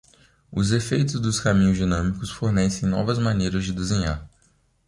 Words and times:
Os 0.51 0.71
efeitos 0.71 1.19
dos 1.21 1.39
caminhos 1.39 1.77
dinâmicos 1.77 2.31
fornecem 2.31 2.89
novas 2.89 3.19
maneiras 3.19 3.65
de 3.65 3.71
desenhar. 3.71 4.27